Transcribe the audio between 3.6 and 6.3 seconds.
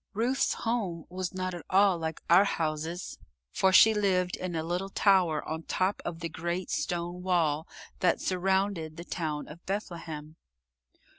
she lived in a little tower on top of the